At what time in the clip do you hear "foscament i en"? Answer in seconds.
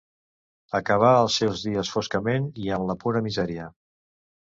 1.99-2.91